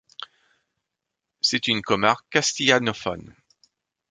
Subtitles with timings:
[1.41, 3.35] C'est une comarque castillanophone.